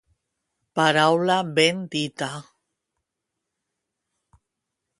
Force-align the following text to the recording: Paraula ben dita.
Paraula 0.77 1.37
ben 1.59 1.77
dita. 1.95 2.31